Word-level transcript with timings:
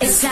Esa 0.00 0.30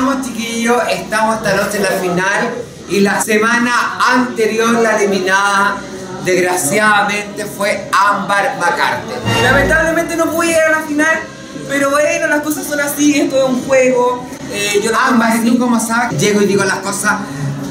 Llegamos, 0.00 0.26
chiquillos. 0.26 0.82
Estamos 0.90 1.36
esta 1.36 1.56
noche 1.56 1.76
en 1.76 1.82
la 1.82 1.90
final. 1.90 2.50
Y 2.88 3.00
la 3.00 3.20
semana 3.20 3.98
anterior, 4.14 4.70
la 4.80 4.96
eliminada, 4.96 5.76
desgraciadamente, 6.24 7.44
fue 7.44 7.86
Ámbar 7.92 8.56
McCarthy. 8.58 9.12
Lamentablemente 9.42 10.16
no 10.16 10.30
pude 10.30 10.46
llegar 10.48 10.68
a 10.74 10.80
la 10.80 10.86
final, 10.86 11.20
pero 11.68 11.90
bueno, 11.90 12.28
las 12.28 12.40
cosas 12.40 12.64
son 12.66 12.80
así, 12.80 13.20
esto 13.20 13.36
es 13.36 13.44
un 13.44 13.62
juego. 13.66 14.26
Eh, 14.50 14.80
yo 14.82 14.90
Ámbar, 14.98 15.32
tomo 15.32 15.34
¿y 15.34 15.38
así. 15.38 15.50
tú 15.50 15.58
cómo 15.58 15.78
sabes? 15.78 16.18
Llego 16.18 16.40
y 16.40 16.46
digo 16.46 16.64
las 16.64 16.78
cosas. 16.78 17.18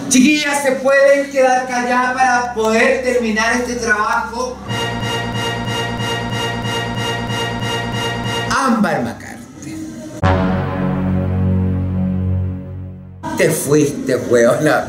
Chiquillas, 0.10 0.62
¿se 0.62 0.74
pueden 0.74 1.32
quedar 1.32 1.68
calladas 1.68 2.14
para 2.14 2.54
poder 2.54 3.04
terminar 3.04 3.54
este 3.54 3.74
trabajo? 3.76 4.56
Ámbar 8.56 9.02
McCarthy. 9.02 9.19
Te 13.40 13.50
fuiste, 13.50 14.18
weona. 14.18 14.86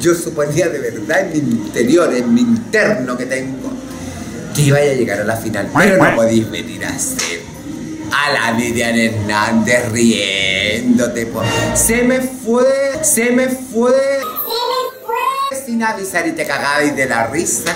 Yo 0.00 0.14
suponía 0.14 0.68
de 0.68 0.78
verdad 0.78 1.22
en 1.22 1.48
mi 1.48 1.56
interior, 1.56 2.14
en 2.14 2.32
mi 2.32 2.42
interno 2.42 3.16
que 3.16 3.26
tengo, 3.26 3.68
que 4.54 4.62
iba 4.62 4.78
a 4.78 4.84
llegar 4.84 5.18
a 5.22 5.24
la 5.24 5.36
final. 5.36 5.68
Pero 5.76 5.96
no 5.96 6.14
podéis 6.14 6.48
venir 6.48 6.84
a 6.84 6.96
ser 6.96 7.40
a 8.12 8.32
la 8.32 8.52
Vivian 8.56 8.96
Hernández 8.96 9.90
riéndote. 9.90 11.26
po. 11.26 11.42
Se 11.74 12.04
me 12.04 12.20
fue, 12.20 12.64
se 13.02 13.32
me 13.32 13.48
fue. 13.48 13.92
Sin 15.66 15.82
avisar 15.82 16.28
y 16.28 16.30
te 16.30 16.46
cagabais 16.46 16.94
de 16.94 17.06
la 17.06 17.26
risa. 17.26 17.74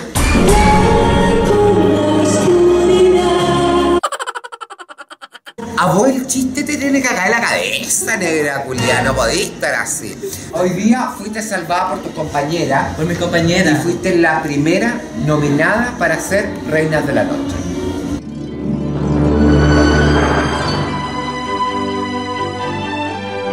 A 5.84 5.88
vos 5.92 6.08
el 6.08 6.26
chiste 6.26 6.64
te 6.64 6.78
tiene 6.78 7.02
que 7.02 7.08
en 7.08 7.30
la 7.30 7.42
cabeza, 7.42 8.16
negra 8.16 8.62
culia, 8.62 9.02
no 9.02 9.14
podís 9.14 9.50
estar 9.50 9.74
así. 9.74 10.18
Hoy 10.52 10.70
día 10.70 11.12
fuiste 11.18 11.42
salvada 11.42 11.90
por 11.90 11.98
tu 12.04 12.14
compañera 12.14 12.94
Por 12.96 13.04
mis 13.04 13.18
y 13.18 13.20
compañeras. 13.20 13.82
fuiste 13.82 14.16
la 14.16 14.42
primera 14.42 14.98
nominada 15.26 15.94
para 15.98 16.18
ser 16.18 16.48
Reinas 16.70 17.06
de 17.06 17.12
la 17.12 17.24
Noche. 17.24 17.54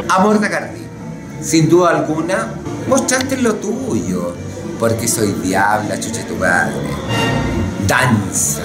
Amor 0.08 0.40
de 0.40 0.50
Cardi, 0.50 0.82
sin 1.42 1.68
duda 1.68 1.90
alguna, 1.90 2.54
mostraste 2.88 3.42
lo 3.42 3.56
tuyo, 3.56 4.36
porque 4.80 5.06
soy 5.06 5.34
diabla, 5.44 6.00
chuche 6.00 6.24
tu 6.24 6.36
padre. 6.36 6.76
Danza. 7.86 8.62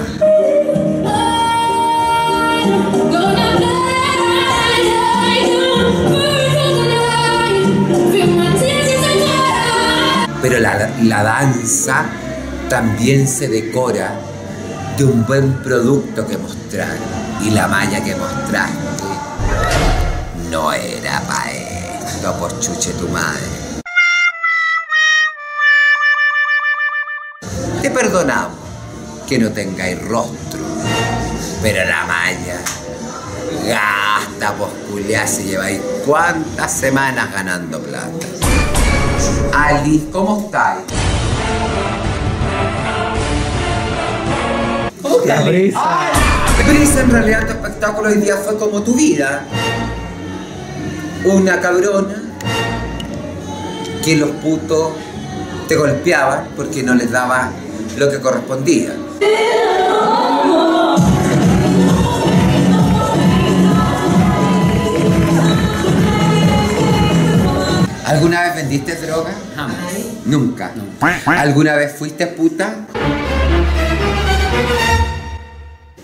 Pero 10.41 10.59
la, 10.59 10.91
la 11.03 11.23
danza 11.23 12.05
también 12.69 13.27
se 13.27 13.47
decora 13.47 14.13
de 14.97 15.03
un 15.05 15.25
buen 15.25 15.53
producto 15.61 16.25
que 16.27 16.37
mostrar. 16.37 16.97
Y 17.41 17.51
la 17.51 17.67
malla 17.67 18.03
que 18.03 18.15
mostraste 18.15 18.87
no 20.49 20.73
era 20.73 21.21
para 21.21 21.51
esto, 21.51 22.33
por 22.39 22.59
chuche 22.59 22.93
tu 22.93 23.07
madre. 23.09 23.41
Te 27.81 27.91
perdonamos 27.91 28.57
que 29.27 29.37
no 29.37 29.51
tengáis 29.51 30.01
rostro, 30.07 30.59
pero 31.61 31.87
la 31.87 32.05
malla 32.05 32.59
gasta, 33.67 34.53
pues 34.57 34.71
culiá, 34.89 35.27
si 35.27 35.43
lleváis 35.43 35.79
cuántas 36.05 36.71
semanas 36.71 37.31
ganando 37.33 37.79
plata. 37.79 38.27
Alice, 39.53 40.05
¿cómo 40.11 40.45
estáis? 40.45 40.81
¿Cómo 45.01 45.19
estás, 45.19 45.39
Alice? 45.39 45.77
Ay, 45.77 46.13
Brisa, 46.67 47.01
en 47.01 47.11
realidad 47.11 47.45
tu 47.45 47.51
espectáculo 47.53 48.09
hoy 48.09 48.15
día 48.15 48.37
fue 48.37 48.57
como 48.57 48.81
tu 48.81 48.93
vida. 48.95 49.45
Una 51.25 51.59
cabrona 51.59 52.23
que 54.03 54.15
los 54.15 54.29
putos 54.31 54.93
te 55.67 55.75
golpeaban 55.75 56.49
porque 56.55 56.83
no 56.83 56.95
les 56.95 57.11
daba 57.11 57.51
lo 57.97 58.09
que 58.09 58.19
correspondía. 58.19 58.93
¿Alguna 68.07 68.41
vez 68.43 68.55
vendiste 68.55 68.95
droga? 68.95 69.31
Jamás. 69.53 69.75
Nunca. 70.23 70.71
¿Alguna 71.25 71.75
vez 71.75 71.93
fuiste 71.93 72.25
puta? 72.25 72.73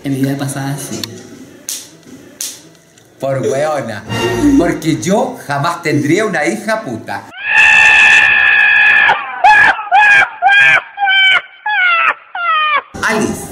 En 0.04 0.12
mi 0.12 0.20
vida 0.20 0.36
pasada 0.36 0.76
sí. 0.76 1.00
Por 3.18 3.38
weona. 3.38 4.04
Porque 4.58 5.00
yo 5.00 5.38
jamás 5.46 5.82
tendría 5.82 6.26
una 6.26 6.44
hija 6.44 6.82
puta. 6.82 7.24
Alice, 13.02 13.46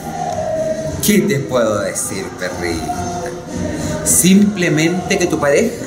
¿qué 1.07 1.21
te 1.21 1.39
puedo 1.39 1.81
decir, 1.81 2.27
perrita? 2.39 3.31
Simplemente 4.05 5.19
que 5.19 5.27
tu 5.27 5.41
pareja 5.41 5.87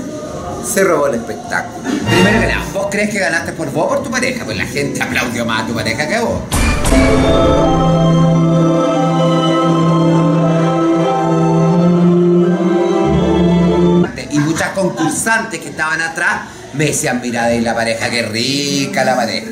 se 0.66 0.84
robó 0.84 1.08
el 1.08 1.16
espectáculo. 1.16 1.90
Primero 2.10 2.40
que 2.42 2.48
nada, 2.48 2.66
¿vos 2.74 2.88
crees 2.90 3.10
que 3.10 3.20
ganaste 3.20 3.54
por 3.54 3.72
vos 3.72 3.86
o 3.86 3.90
por 3.90 4.04
tu 4.04 4.10
pareja? 4.10 4.46
Pues 4.46 4.58
la 4.58 4.66
gente 4.66 5.02
aplaudió 5.02 5.46
más 5.46 5.64
a 5.64 5.68
tu 5.68 5.74
pareja 5.74 6.08
que 6.08 6.16
a 6.16 6.22
vos. 6.22 6.42
y 14.32 14.40
muchas 14.40 14.70
concursantes 14.72 15.62
que 15.62 15.70
estaban 15.70 16.02
atrás 16.02 16.42
me 16.74 16.88
decían, 16.88 17.22
mira 17.22 17.46
de 17.48 17.62
la 17.62 17.74
pareja, 17.74 18.10
qué 18.10 18.24
rica 18.24 19.06
la 19.06 19.16
pareja. 19.16 19.48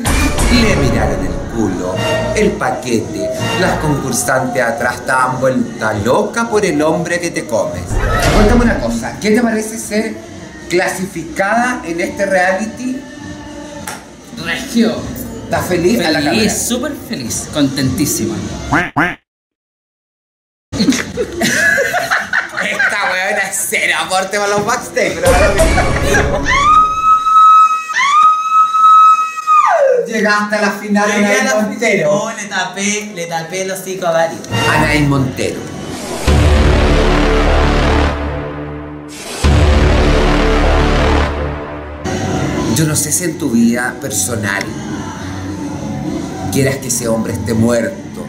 Le 0.52 0.76
miraron 0.76 1.26
el 1.26 1.32
culo, 1.56 1.96
el 2.36 2.52
paquete, 2.52 3.30
las 3.62 3.80
concursantes 3.80 4.62
atrás 4.62 4.96
estaban 4.96 5.40
vuelta 5.40 5.94
loca 5.94 6.50
por 6.50 6.66
el 6.66 6.82
hombre 6.82 7.20
que 7.22 7.32
te 7.32 7.46
comes. 7.46 7.84
Cuéntame 8.36 8.66
una 8.66 8.80
cosa, 8.80 9.18
¿qué 9.22 9.32
te 9.32 9.42
parece 9.42 9.78
ser 9.78 10.16
clasificada 10.74 11.82
en 11.86 12.02
este 12.02 12.26
reality? 12.26 13.00
Regio. 14.44 14.98
¿Estás 15.44 15.68
feliz? 15.68 16.00
A 16.00 16.10
la 16.10 16.20
cámara. 16.20 16.32
Feliz, 16.40 16.68
súper 16.68 16.94
feliz, 17.08 17.48
contentísima. 17.54 18.36
Esta 22.64 23.12
weona 23.12 23.42
es 23.50 23.66
cero 23.70 23.94
aporte 24.02 24.38
para 24.40 24.50
los 24.50 24.66
backstage, 24.66 25.14
pero. 25.16 26.42
Llegaste 30.08 30.56
a 30.56 30.62
la 30.62 30.72
final 30.72 31.08
de 31.08 31.18
Llegué 31.20 31.40
a 31.42 31.44
la- 31.44 31.56
Montero. 31.62 32.12
No, 32.16 32.36
le 32.36 32.46
tapé, 32.48 33.12
le 33.16 33.26
tapé 33.28 33.62
el 33.62 33.72
hocico 33.72 34.08
a 34.08 34.12
varios. 34.12 34.42
Anaí 34.72 35.02
Montero. 35.04 35.60
Yo 42.84 42.90
no 42.90 42.98
sé 42.98 43.14
si 43.14 43.24
en 43.24 43.38
tu 43.38 43.50
vida 43.50 43.96
personal 44.02 44.62
quieras 46.52 46.80
que 46.80 46.90
ese 46.90 47.08
hombre 47.08 47.32
esté 47.32 47.54
muerto. 47.54 48.26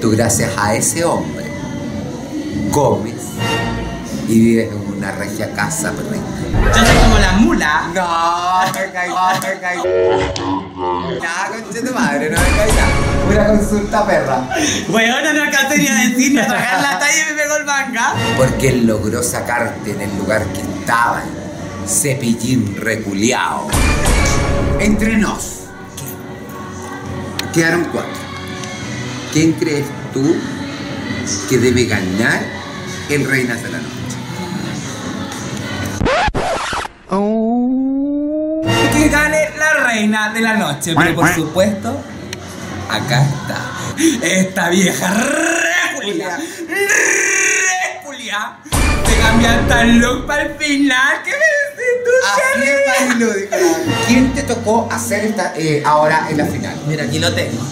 Tú 0.00 0.10
gracias 0.10 0.50
a 0.58 0.74
ese 0.74 1.04
hombre 1.04 1.44
comes 2.72 3.14
y 4.32 4.40
vives 4.40 4.72
en 4.72 4.96
una 4.96 5.12
regia 5.12 5.52
casa, 5.52 5.92
perrita. 5.92 6.24
Yo 6.74 6.86
soy 6.86 6.96
como 7.02 7.18
la 7.18 7.32
mula. 7.32 7.90
No, 7.94 8.72
me 8.72 8.90
caí, 8.90 9.10
no, 9.10 9.40
me 9.40 9.60
caí. 9.60 9.78
Nada, 11.20 11.62
concha 11.62 11.92
madre, 11.92 12.30
no 12.30 12.38
me 12.40 12.72
nada. 12.72 13.28
Una 13.30 13.46
consulta 13.46 14.06
perra. 14.06 14.48
Weona, 14.88 15.32
no 15.34 15.42
alcancé 15.42 15.78
ni 15.78 15.86
a 15.86 15.94
decirme, 15.94 16.40
a 16.40 16.46
tragar 16.46 16.80
la 16.80 16.98
talla 16.98 17.28
y 17.28 17.32
me 17.34 17.42
pegó 17.42 17.56
el 17.56 17.64
manga. 17.66 18.14
Porque 18.38 18.70
él 18.70 18.86
logró 18.86 19.22
sacarte 19.22 19.90
en 19.90 20.00
el 20.00 20.16
lugar 20.16 20.44
que 20.46 20.62
estaba, 20.62 21.22
cepillín 21.86 22.74
reculeado. 22.76 23.68
Entre 24.80 25.18
nos. 25.18 25.64
Quedaron 27.52 27.84
cuatro. 27.92 28.10
¿Quién 29.34 29.52
crees 29.52 29.86
tú 30.14 30.36
que 31.50 31.58
debe 31.58 31.84
ganar 31.84 32.40
el 33.10 33.28
Reinas 33.28 33.62
de 33.62 33.68
reina 40.02 40.32
de 40.32 40.40
la 40.40 40.54
noche, 40.54 40.94
pero 40.96 41.14
por 41.14 41.32
supuesto, 41.32 41.94
acá 42.90 43.22
está. 43.22 44.26
Esta 44.26 44.68
vieja 44.68 45.14
reculia. 45.14 46.38
Reculia. 48.00 48.56
Se 49.06 49.20
cambia 49.20 49.60
hasta 49.60 49.82
el 49.82 49.98
look 49.98 50.26
para 50.26 50.42
el 50.42 50.54
final. 50.56 51.22
¿Qué 51.24 51.30
me 51.30 51.36
decís 51.36 51.94
tú, 52.04 52.10
Así 52.32 52.68
es, 52.68 54.06
¿Quién 54.08 54.32
te 54.34 54.42
tocó 54.42 54.88
hacer 54.90 55.24
esta, 55.26 55.52
eh, 55.56 55.82
ahora 55.86 56.26
en 56.28 56.38
la 56.38 56.46
final? 56.46 56.74
Mira, 56.88 57.04
aquí 57.04 57.20
lo 57.20 57.32
tengo. 57.32 57.62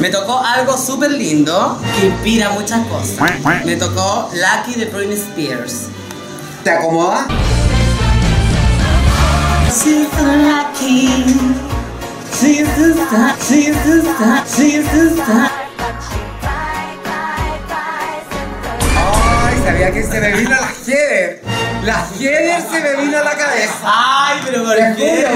Me 0.00 0.10
tocó 0.10 0.38
algo 0.38 0.78
súper 0.78 1.10
lindo 1.10 1.80
que 1.98 2.06
inspira 2.06 2.50
muchas 2.50 2.86
cosas. 2.86 3.18
Me 3.64 3.74
tocó 3.74 4.30
Lucky 4.32 4.78
de 4.78 4.86
Britney 4.86 5.16
Spears. 5.16 5.88
¿Te 6.62 6.70
acomoda? 6.70 7.26
She's 9.72 10.12
lucky. 10.20 11.08
She's 12.36 12.68
the 12.76 12.92
star. 12.92 13.34
She's 13.40 13.74
the 13.86 14.02
star. 14.04 14.44
She's 14.44 14.84
the 14.92 15.16
star. 15.16 15.50
Ay, 18.94 19.56
sabía 19.64 19.90
que 19.90 20.02
se 20.02 20.20
me 20.20 20.32
vino 20.36 20.50
la 20.50 20.68
Heather. 20.86 21.40
La 21.84 22.06
Heather 22.20 22.60
se 22.60 22.80
me 22.80 23.02
vino 23.02 23.16
a 23.16 23.22
la 23.22 23.30
cabeza. 23.30 23.80
Ay, 23.82 24.40
pero 24.44 24.62
¿por 24.62 24.76
Te 24.76 24.92
juro, 24.92 25.30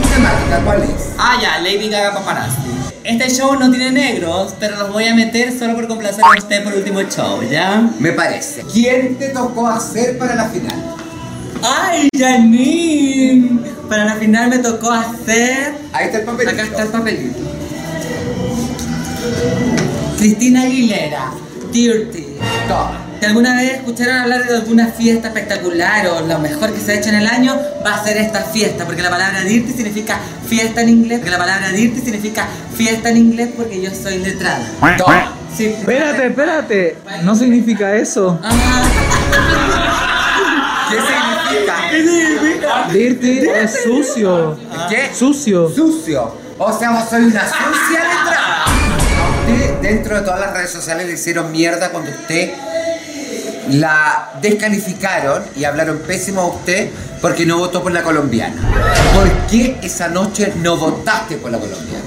tu 0.00 0.08
temática, 0.08 0.60
¿cuál 0.64 0.82
es? 0.84 1.14
Ah, 1.18 1.36
ya, 1.42 1.58
Lady 1.58 1.88
Gaga 1.88 2.14
Paparazzi. 2.14 2.70
Este 3.02 3.30
show 3.30 3.56
no 3.56 3.68
tiene 3.68 3.90
negros, 3.90 4.54
pero 4.60 4.76
los 4.76 4.92
voy 4.92 5.08
a 5.08 5.14
meter 5.16 5.58
solo 5.58 5.74
por 5.74 5.88
complacer 5.88 6.22
a 6.24 6.38
usted 6.38 6.62
por 6.62 6.74
último 6.74 7.02
show, 7.02 7.42
¿ya? 7.42 7.82
Me 7.98 8.12
parece. 8.12 8.62
¿Quién 8.72 9.16
te 9.16 9.30
tocó 9.30 9.66
hacer 9.66 10.18
para 10.18 10.36
la 10.36 10.44
final? 10.44 10.99
¡Ay, 11.90 12.08
Janine! 12.16 13.58
Para 13.88 14.04
la 14.04 14.14
final 14.14 14.48
me 14.48 14.58
tocó 14.58 14.92
hacer. 14.92 15.74
Ahí 15.92 16.06
está 16.06 16.18
el 16.18 16.24
papelito. 16.24 16.52
Acá 16.52 16.62
está 16.62 16.82
el 16.82 16.88
papelito. 16.88 17.38
Cristina 20.18 20.62
Aguilera, 20.62 21.32
Dirty. 21.72 22.26
Toma. 22.68 23.06
Si 23.18 23.26
alguna 23.26 23.54
vez 23.56 23.72
escucharon 23.74 24.16
hablar 24.16 24.46
de 24.46 24.56
alguna 24.56 24.86
fiesta 24.86 25.28
espectacular 25.28 26.06
o 26.06 26.20
lo 26.26 26.38
mejor 26.38 26.72
que 26.72 26.80
se 26.80 26.92
ha 26.92 26.94
hecho 26.94 27.10
en 27.10 27.16
el 27.16 27.26
año, 27.26 27.54
va 27.84 27.96
a 27.96 28.04
ser 28.04 28.16
esta 28.16 28.44
fiesta, 28.44 28.86
porque 28.86 29.02
la 29.02 29.10
palabra 29.10 29.42
dirty 29.42 29.72
significa 29.72 30.18
fiesta 30.48 30.80
en 30.80 30.88
inglés, 30.88 31.18
porque 31.18 31.30
la 31.30 31.38
palabra 31.38 31.70
dirty 31.70 32.00
significa 32.00 32.46
fiesta 32.74 33.10
en 33.10 33.18
inglés 33.18 33.50
porque 33.54 33.82
yo 33.82 33.90
soy 33.90 34.18
letrada. 34.18 34.64
Toma. 34.96 35.34
Sí. 35.54 35.66
Espérate, 35.66 36.26
espérate. 36.28 36.96
No 37.22 37.34
significa 37.34 37.94
eso. 37.96 38.40
Ah, 38.42 39.89
¿Qué 40.90 42.02
significa? 42.02 42.88
Dirty 42.92 43.38
es 43.48 43.82
sucio. 43.82 44.58
¿Qué? 44.88 45.10
Sucio. 45.14 45.68
Sucio. 45.68 46.34
O 46.58 46.78
sea, 46.78 46.90
vos 46.90 47.08
soy 47.08 47.24
una 47.24 47.46
sucia 47.46 48.00
letrada. 48.04 48.64
A 48.64 49.30
usted, 49.40 49.74
dentro 49.80 50.16
de 50.16 50.22
todas 50.22 50.40
las 50.40 50.52
redes 50.52 50.70
sociales, 50.70 51.06
le 51.06 51.14
hicieron 51.14 51.50
mierda 51.52 51.90
cuando 51.90 52.10
usted 52.10 52.52
la 53.68 54.32
descalificaron 54.40 55.44
y 55.56 55.64
hablaron 55.64 55.98
pésimo 55.98 56.40
a 56.40 56.46
usted 56.46 56.90
porque 57.20 57.46
no 57.46 57.58
votó 57.58 57.82
por 57.82 57.92
la 57.92 58.02
colombiana. 58.02 58.60
¿Por 59.14 59.30
qué 59.48 59.78
esa 59.82 60.08
noche 60.08 60.52
no 60.56 60.76
votaste 60.76 61.36
por 61.36 61.50
la 61.50 61.58
colombiana? 61.58 62.04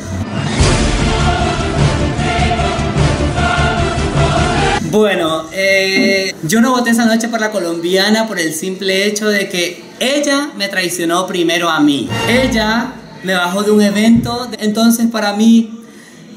Bueno, 4.93 5.45
eh, 5.51 6.35
yo 6.43 6.61
no 6.61 6.69
voté 6.69 6.91
esa 6.91 7.05
noche 7.05 7.27
por 7.27 7.41
la 7.41 7.49
colombiana 7.49 8.27
por 8.27 8.39
el 8.39 8.53
simple 8.53 9.07
hecho 9.07 9.27
de 9.27 9.49
que 9.49 9.83
ella 9.99 10.51
me 10.55 10.67
traicionó 10.67 11.25
primero 11.25 11.67
a 11.67 11.79
mí. 11.79 12.07
Ella 12.29 12.93
me 13.23 13.33
bajó 13.33 13.63
de 13.63 13.71
un 13.71 13.81
evento, 13.81 14.47
entonces 14.59 15.07
para 15.11 15.33
mí 15.33 15.83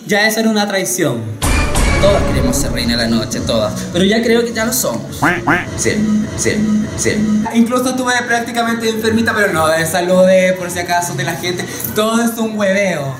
ya 0.06 0.26
eso 0.26 0.40
era 0.40 0.48
una 0.48 0.66
traición. 0.66 1.20
Todas 2.00 2.22
queremos 2.22 2.56
ser 2.56 2.72
reina 2.72 2.96
de 2.96 3.02
la 3.02 3.08
noche, 3.08 3.40
todas. 3.40 3.74
Pero 3.92 4.06
ya 4.06 4.22
creo 4.22 4.42
que 4.42 4.54
ya 4.54 4.64
lo 4.64 4.72
somos. 4.72 5.20
Sí, 5.76 5.90
sí, 6.38 6.52
sí. 6.96 7.10
Incluso 7.52 7.90
estuve 7.90 8.14
prácticamente 8.26 8.88
enfermita, 8.88 9.34
pero 9.34 9.52
no, 9.52 9.68
de 9.68 9.84
saludé 9.84 10.54
por 10.54 10.70
si 10.70 10.78
acaso 10.78 11.12
de 11.12 11.24
la 11.24 11.34
gente. 11.34 11.62
Todo 11.94 12.22
es 12.22 12.30
un 12.38 12.58
hueveo. 12.58 13.16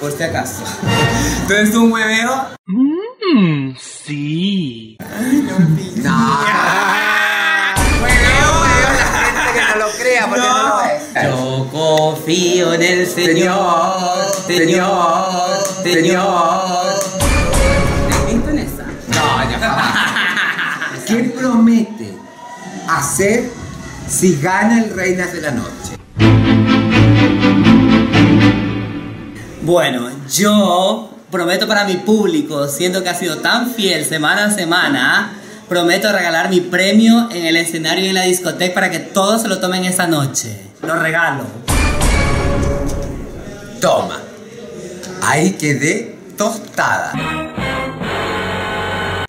Por 0.00 0.16
si 0.16 0.22
acaso. 0.22 0.62
Todo 1.48 1.58
es 1.58 1.74
un 1.74 1.90
hueveo. 1.90 2.50
Mmm, 3.32 3.76
sí. 3.78 4.96
No. 4.98 6.40
No 9.68 9.76
lo 9.76 9.90
crea 9.98 10.26
porque 10.26 10.40
no, 10.40 10.80
es. 10.82 11.24
Yo 11.24 11.68
confío 11.70 12.74
en 12.74 12.82
el 12.82 13.06
Señor, 13.06 14.32
Señor, 14.46 15.62
Señor. 15.84 17.00
¿Te 18.08 18.32
visto 18.32 18.50
en 18.50 18.58
esa? 18.58 18.84
No, 19.08 19.50
ya. 19.50 19.94
¿Qué 21.06 21.32
promete 21.38 22.12
hacer 22.88 23.50
si 24.08 24.40
gana 24.40 24.82
el 24.82 24.94
Reinas 24.94 25.32
de 25.32 25.40
la 25.40 25.50
Noche? 25.52 25.96
Bueno, 29.62 30.10
yo 30.28 31.10
prometo 31.30 31.68
para 31.68 31.84
mi 31.84 31.96
público, 31.96 32.68
siendo 32.68 33.02
que 33.02 33.08
ha 33.08 33.14
sido 33.14 33.38
tan 33.38 33.70
fiel 33.72 34.04
semana 34.04 34.46
a 34.46 34.50
semana, 34.50 35.32
prometo 35.68 36.10
regalar 36.12 36.50
mi 36.50 36.60
premio 36.60 37.28
en 37.30 37.46
el 37.46 37.56
escenario 37.56 38.04
y 38.04 38.08
en 38.08 38.14
la 38.14 38.22
discoteca 38.22 38.74
para 38.74 38.90
que 38.90 38.98
todos 38.98 39.42
se 39.42 39.48
lo 39.48 39.60
tomen 39.60 39.84
esa 39.84 40.06
noche. 40.06 40.60
Lo 40.82 40.96
regalo. 40.96 41.44
Toma. 43.80 44.20
Ahí 45.22 45.52
quedé 45.52 46.16
tostada. 46.36 47.12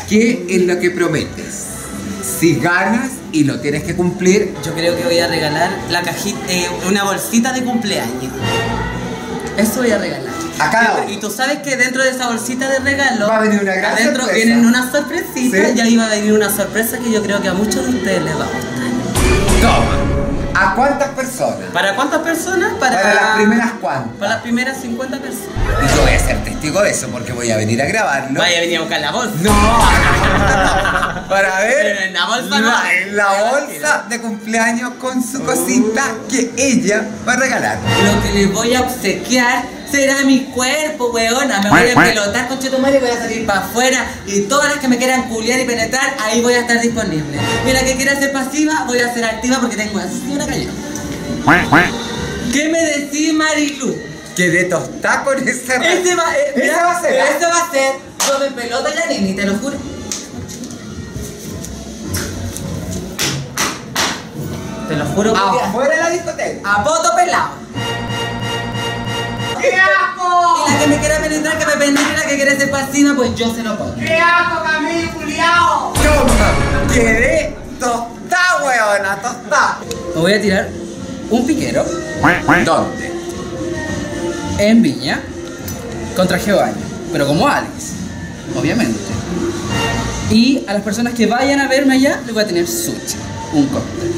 ¿Qué 0.09 0.45
es 0.49 0.65
lo 0.65 0.79
que 0.79 0.91
prometes? 0.91 1.67
Si 2.21 2.55
ganas 2.55 3.11
y 3.31 3.43
lo 3.43 3.59
tienes 3.59 3.83
que 3.83 3.95
cumplir, 3.95 4.53
Yo 4.65 4.73
creo 4.73 4.97
que 4.97 5.03
voy 5.03 5.19
a 5.19 5.27
regalar 5.27 5.69
la 5.89 6.01
cajita, 6.01 6.39
eh, 6.49 6.67
una 6.89 7.03
bolsita 7.03 7.53
de 7.53 7.63
cumpleaños. 7.63 8.33
Eso 9.57 9.81
voy 9.81 9.91
a 9.91 9.97
regalar. 9.97 10.31
A 10.59 10.69
cada 10.71 11.01
uno. 11.03 11.11
Y 11.11 11.17
tú 11.17 11.29
sabes 11.31 11.59
que 11.59 11.75
dentro 11.75 12.03
de 12.03 12.09
esa 12.11 12.27
bolsita 12.27 12.69
de 12.69 12.79
regalo 12.79 13.27
Va 13.27 13.37
a 13.37 13.41
venir 13.41 13.61
una 13.61 13.73
gran 13.73 13.93
adentro 13.93 14.23
sorpresa. 14.23 14.45
vienen 14.45 14.65
unas 14.65 14.91
sorpresitas 14.91 15.67
Sí. 15.71 15.73
y 15.77 15.79
ahí 15.81 15.97
va 15.97 16.05
a 16.05 16.09
venir 16.09 16.33
una 16.33 16.49
sorpresa 16.55 16.97
que 16.99 17.11
yo 17.11 17.21
creo 17.23 17.41
que 17.41 17.47
a 17.49 17.53
muchos 17.53 17.83
de 17.85 17.89
ustedes 17.97 18.23
les 18.23 18.33
va 18.35 18.43
a 18.45 18.47
gustar. 18.47 19.61
toma. 19.61 20.10
¿A 20.53 20.75
cuántas 20.75 21.09
personas? 21.09 21.69
¿Para 21.73 21.95
cuántas 21.95 22.19
personas? 22.21 22.73
Para, 22.79 23.01
Para 23.01 23.13
las 23.13 23.35
primeras 23.37 23.71
cuántas. 23.79 24.17
Para 24.17 24.31
las 24.33 24.41
primeras 24.41 24.81
50 24.81 25.17
personas. 25.19 25.49
Y 25.83 25.95
yo 25.95 26.01
voy 26.01 26.11
a 26.11 26.19
ser 26.19 26.43
testigo 26.43 26.81
de 26.81 26.91
eso 26.91 27.07
porque 27.09 27.31
voy 27.31 27.51
a 27.51 27.57
venir 27.57 27.81
a 27.81 27.85
grabarlo. 27.85 28.39
Vaya 28.39 28.57
a 28.57 28.61
venir 28.61 28.77
a 28.77 28.81
buscar 28.81 28.99
la 29.01 29.11
bolsa. 29.11 29.33
No, 29.41 29.51
para 31.29 31.59
ver 31.61 31.77
Pero 31.81 31.99
en 32.01 32.13
la 32.13 32.25
bolsa 32.25 32.59
no. 32.59 32.67
la, 32.67 32.93
en 32.93 33.15
la 33.17 33.27
bolsa 33.51 34.05
de 34.09 34.21
cumpleaños 34.21 34.93
con 34.99 35.23
su 35.23 35.43
cosita 35.43 36.03
que 36.29 36.51
ella 36.57 37.05
va 37.27 37.33
a 37.33 37.37
regalar. 37.37 37.77
Lo 38.03 38.21
que 38.21 38.31
les 38.33 38.53
voy 38.53 38.73
a 38.75 38.81
obsequiar 38.81 39.63
será 39.91 40.23
mi 40.23 40.45
cuerpo, 40.45 41.11
weona. 41.11 41.61
Me 41.61 41.69
voy 41.69 41.89
a 41.89 41.95
pelotar 41.95 42.47
con 42.47 42.59
Chetumare 42.59 42.97
y 42.97 43.01
voy 43.01 43.09
a 43.09 43.17
salir 43.17 43.45
para 43.45 43.59
afuera. 43.59 44.05
Y 44.25 44.41
todas 44.41 44.69
las 44.69 44.79
que 44.79 44.87
me 44.87 44.97
quieran 44.97 45.29
culiar 45.29 45.59
y 45.59 45.65
penetrar, 45.65 46.15
ahí 46.19 46.41
voy 46.41 46.53
a 46.53 46.61
estar 46.61 46.79
disponible. 46.81 47.37
Y 47.67 47.71
la 47.71 47.83
que 47.83 47.95
quiera 47.95 48.17
ser 48.17 48.31
pasiva, 48.31 48.85
voy 48.87 48.99
a 48.99 49.13
ser 49.13 49.25
activa 49.25 49.59
porque 49.59 49.75
tengo 49.75 49.99
así 49.99 50.23
una 50.29 50.47
cañón. 50.47 50.71
¿Qué 52.51 52.69
me 52.69 52.81
decís, 52.81 53.33
Marilu? 53.33 53.95
Quedé 54.35 54.63
tostada 54.65 55.23
con 55.23 55.37
ese 55.37 55.51
Ese 55.51 56.15
va, 56.15 56.33
eh, 56.35 56.53
mira, 56.55 56.85
va 56.85 56.97
a 56.97 57.01
ser. 57.01 57.13
Ese 57.13 57.45
va 57.45 57.67
a 57.67 57.71
ser. 57.71 57.95
Yo 58.27 58.39
me 58.39 58.51
pelota 58.51 58.89
la 58.95 59.05
nini, 59.07 59.33
te 59.33 59.45
lo 59.45 59.57
juro. 59.57 59.77
Te 64.87 64.95
lo 64.95 65.05
juro. 65.05 65.35
Afuera 65.35 65.95
de 65.95 66.01
la 66.01 66.09
discoteca. 66.09 66.73
A 66.73 66.83
poto 66.83 67.15
pelado. 67.15 67.61
¡Qué 69.61 69.75
asco! 69.75 70.65
Y 70.67 70.71
la 70.73 70.79
que 70.79 70.87
me 70.87 70.97
quiera 70.99 71.19
penetrar, 71.19 71.57
que 71.57 71.65
me 71.65 71.73
penetre, 71.73 72.17
la 72.17 72.25
que 72.25 72.35
quiere 72.35 72.57
ser 72.57 72.71
pasiva, 72.71 73.15
pues 73.15 73.35
yo 73.35 73.53
se 73.53 73.63
lo 73.63 73.77
pongo. 73.77 73.95
¡Qué 73.95 74.17
asco, 74.17 74.63
Camilo, 74.63 75.11
culiao! 75.13 75.93
Toma, 75.93 76.93
quedé 76.93 77.55
tostada. 77.79 78.21
Tostá, 78.31 78.63
weona, 78.63 79.21
tostá. 79.21 79.79
Me 80.15 80.21
voy 80.21 80.33
a 80.33 80.41
tirar 80.41 80.69
un 81.29 81.45
piquero 81.45 81.83
¿Dónde? 82.63 83.11
en 84.57 84.81
Viña 84.81 85.21
con 86.15 86.29
traje 86.29 86.51
de 86.51 86.57
baño, 86.57 86.75
pero 87.11 87.27
como 87.27 87.45
Alex, 87.45 87.93
obviamente. 88.57 88.99
Y 90.29 90.63
a 90.65 90.73
las 90.73 90.81
personas 90.81 91.13
que 91.13 91.25
vayan 91.25 91.59
a 91.59 91.67
verme 91.67 91.95
allá, 91.95 92.21
les 92.25 92.33
voy 92.33 92.41
a 92.41 92.47
tener 92.47 92.65
sushi, 92.65 93.17
un 93.51 93.67
cóctel. 93.67 94.13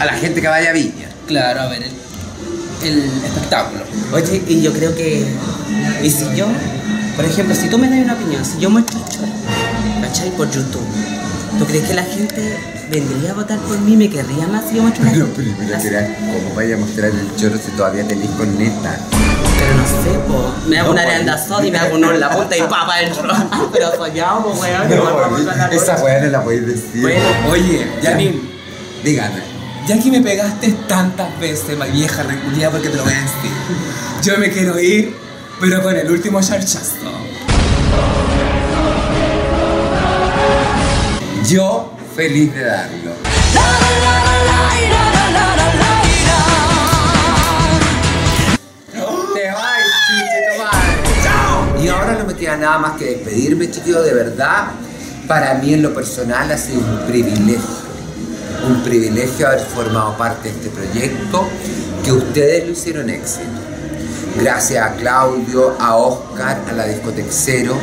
A 0.00 0.06
la 0.06 0.14
gente 0.14 0.40
que 0.40 0.48
vaya 0.48 0.70
a 0.70 0.72
Viña. 0.72 1.08
Claro, 1.26 1.60
a 1.60 1.66
ver 1.66 1.82
el, 1.82 1.92
el 2.82 3.10
espectáculo. 3.24 3.82
Oye, 4.12 4.42
y 4.46 4.60
yo 4.62 4.72
creo 4.72 4.94
que. 4.94 5.26
Y 6.02 6.10
si 6.10 6.24
yo, 6.36 6.46
por 7.16 7.24
ejemplo, 7.24 7.54
si 7.54 7.68
tú 7.68 7.78
me 7.78 7.88
das 7.88 7.98
una 8.00 8.14
opinión, 8.14 8.44
si 8.44 8.58
yo 8.58 8.70
muestro 8.70 8.98
el 9.00 10.02
¿cachai? 10.02 10.30
Por 10.30 10.50
YouTube, 10.50 10.86
¿tú 11.58 11.64
crees 11.66 11.88
que 11.88 11.94
la 11.94 12.04
gente 12.04 12.56
vendría 12.90 13.32
a 13.32 13.34
votar 13.34 13.58
por 13.60 13.78
mí? 13.80 13.96
¿Me 13.96 14.08
querría 14.08 14.46
más 14.46 14.64
si 14.68 14.76
yo 14.76 14.82
muestro 14.82 15.04
la 15.04 15.12
Pero 15.12 15.26
primero 15.28 15.80
será 15.80 16.06
como 16.16 16.54
vaya 16.54 16.76
a 16.76 16.78
mostrar 16.78 17.10
el 17.10 17.36
choro 17.36 17.56
si 17.62 17.70
todavía 17.72 18.06
tenéis 18.06 18.30
con 18.32 18.56
neta. 18.58 18.98
Pero 19.58 19.74
no 19.74 19.84
sé, 19.84 20.18
po. 20.28 20.54
Me 20.68 20.78
hago 20.78 20.88
No, 20.88 20.92
una 20.92 21.02
arandazón 21.02 21.66
y 21.66 21.70
me 21.70 21.78
hago 21.78 21.96
uno 21.96 22.12
en 22.12 22.20
la 22.20 22.30
punta 22.30 22.56
y 22.56 22.60
papa 22.60 22.98
dentro. 23.00 23.24
Pero 23.72 23.96
soñado, 23.96 24.44
po, 24.44 24.50
weón. 24.52 25.48
a 25.48 25.56
la 25.56 25.66
esa 25.66 25.96
weá 26.02 26.20
no 26.20 26.30
la 26.30 26.42
podéis 26.44 26.66
decir. 26.66 27.02
Bueno, 27.02 27.24
Oye, 27.50 27.86
Janine, 28.02 28.40
Díganme. 29.02 29.57
Ya 29.88 29.98
que 29.98 30.10
me 30.10 30.20
pegaste 30.20 30.70
tantas 30.86 31.40
veces, 31.40 31.78
ma 31.78 31.86
vieja 31.86 32.22
reculia, 32.22 32.70
porque 32.70 32.90
te 32.90 32.96
lo 32.98 33.04
voy 33.04 33.12
a 33.14 33.22
decir. 33.22 33.50
Yo 34.22 34.36
me 34.36 34.50
quiero 34.50 34.78
ir, 34.78 35.16
pero 35.58 35.82
con 35.82 35.96
el 35.96 36.10
último 36.10 36.42
charchazo. 36.42 36.94
Yo 41.48 41.96
feliz 42.14 42.54
de 42.54 42.64
darlo. 42.64 43.12
Te 49.34 49.50
vas. 49.50 49.78
Y 51.82 51.88
ahora 51.88 52.12
no 52.18 52.26
me 52.26 52.34
queda 52.34 52.58
nada 52.58 52.78
más 52.78 52.98
que 52.98 53.06
despedirme, 53.06 53.70
chiquillos, 53.70 54.04
de 54.04 54.12
verdad. 54.12 54.66
Para 55.26 55.54
mí 55.54 55.72
en 55.72 55.80
lo 55.80 55.94
personal 55.94 56.52
ha 56.52 56.58
sido 56.58 56.80
un 56.80 57.06
privilegio. 57.06 57.87
Un 58.68 58.82
privilegio 58.82 59.46
haber 59.46 59.60
formado 59.60 60.14
parte 60.18 60.50
de 60.50 60.54
este 60.56 60.68
proyecto, 60.68 61.48
que 62.04 62.12
ustedes 62.12 62.66
lo 62.66 62.72
hicieron 62.72 63.08
éxito. 63.08 63.46
Gracias 64.38 64.84
a 64.84 64.94
Claudio, 64.94 65.74
a 65.80 65.96
Oscar, 65.96 66.60
a 66.68 66.72
la 66.72 66.84
discoteca 66.84 67.28
Cero, 67.30 67.74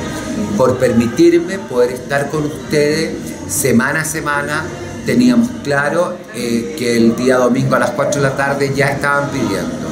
por 0.56 0.77
permitirme 0.77 1.58
poder 1.58 1.94
estar 1.94 2.30
con 2.30 2.46
ustedes 2.46 3.15
semana 3.48 4.01
a 4.01 4.06
semana. 4.06 4.63
Teníamos 5.08 5.50
claro 5.63 6.18
eh, 6.36 6.75
que 6.77 6.98
el 6.98 7.15
día 7.15 7.38
domingo 7.38 7.75
a 7.75 7.80
las 7.80 7.92
4 7.92 8.22
de 8.22 8.30
la 8.30 8.38
tarde 8.38 8.72
ya 8.75 8.89
estaban 8.89 9.32
pidiendo. 9.32 9.88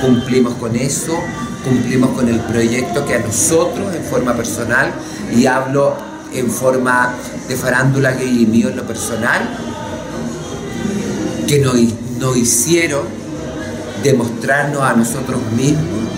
Cumplimos 0.00 0.54
con 0.54 0.74
eso, 0.74 1.16
cumplimos 1.62 2.10
con 2.10 2.28
el 2.28 2.40
proyecto 2.40 3.06
que 3.06 3.14
a 3.14 3.18
nosotros 3.20 3.94
en 3.94 4.02
forma 4.02 4.34
personal, 4.34 4.90
y 5.32 5.46
hablo 5.46 5.94
en 6.32 6.50
forma 6.50 7.14
de 7.48 7.54
farándula 7.54 8.10
gay 8.10 8.42
y 8.42 8.46
mío 8.46 8.68
en 8.70 8.76
lo 8.76 8.84
personal, 8.84 9.73
que 11.54 11.60
nos, 11.60 11.76
nos 12.18 12.36
hicieron 12.36 13.02
demostrarnos 14.02 14.82
a 14.82 14.94
nosotros 14.94 15.40
mismos 15.56 16.08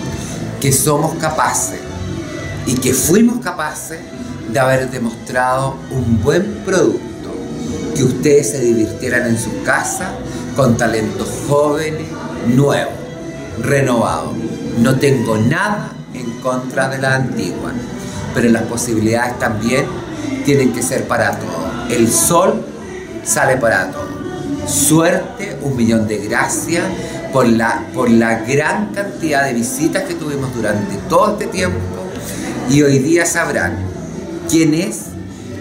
que 0.59 0.71
somos 0.71 1.13
capaces 1.15 1.79
y 2.65 2.73
que 2.73 2.91
fuimos 2.91 3.39
capaces 3.43 3.99
de 4.51 4.59
haber 4.59 4.89
demostrado 4.89 5.75
un 5.91 6.23
buen 6.23 6.63
producto, 6.65 7.29
que 7.95 8.03
ustedes 8.03 8.49
se 8.49 8.61
divirtieran 8.61 9.27
en 9.27 9.37
su 9.37 9.61
casa 9.61 10.09
con 10.55 10.75
talentos 10.75 11.29
jóvenes, 11.47 12.07
nuevos, 12.47 12.95
renovados. 13.61 14.33
No 14.79 14.97
tengo 14.97 15.37
nada 15.37 15.91
en 16.15 16.31
contra 16.39 16.89
de 16.89 16.97
la 16.97 17.13
antigua, 17.13 17.73
pero 18.33 18.49
las 18.49 18.63
posibilidades 18.63 19.37
también 19.37 19.85
tienen 20.45 20.73
que 20.73 20.81
ser 20.81 21.07
para 21.07 21.37
todos. 21.37 21.91
El 21.91 22.11
sol 22.11 22.65
sale 23.23 23.57
para 23.57 23.91
todos. 23.91 24.06
Suerte, 24.67 25.57
un 25.61 25.77
millón 25.77 26.07
de 26.07 26.17
gracias 26.17 26.83
por 27.31 27.47
la, 27.47 27.85
por 27.93 28.09
la 28.09 28.39
gran 28.39 28.93
cantidad 28.93 29.45
de 29.45 29.53
visitas 29.53 30.03
que 30.03 30.13
tuvimos 30.13 30.53
durante 30.53 30.95
todo 31.07 31.33
este 31.33 31.47
tiempo 31.47 31.77
y 32.69 32.81
hoy 32.81 32.99
día 32.99 33.25
sabrán 33.25 33.77
quién 34.49 34.73
es 34.73 35.03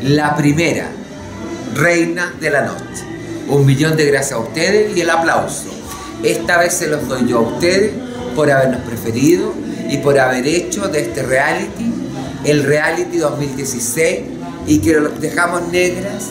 la 0.03 0.35
primera 0.35 0.89
reina 1.75 2.35
de 2.41 2.51
la 2.51 2.63
noche. 2.63 3.05
Un 3.49 3.65
millón 3.65 3.97
de 3.97 4.07
gracias 4.07 4.33
a 4.33 4.39
ustedes 4.39 4.97
y 4.97 5.03
el 5.03 5.11
aplauso. 5.11 5.69
Esta 6.25 6.59
vez 6.59 6.75
se 6.75 6.89
los 6.89 7.07
doy 7.07 7.29
yo 7.29 7.39
a 7.39 7.43
ustedes 7.43 7.93
por 8.35 8.51
habernos 8.51 8.81
preferido 8.81 9.55
y 9.89 9.99
por 9.99 10.19
haber 10.19 10.47
hecho 10.47 10.89
de 10.89 11.03
este 11.03 11.23
reality 11.23 11.93
el 12.45 12.65
reality 12.65 13.19
2016 13.19 14.21
y 14.67 14.79
que 14.79 14.95
los 14.95 15.21
dejamos 15.21 15.69
negras 15.69 16.25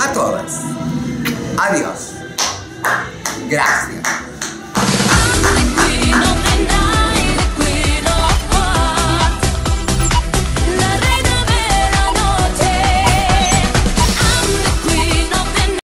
a 0.00 0.12
todas. 0.12 0.75
Adiós. 1.58 2.12
Gracias. 3.48 4.25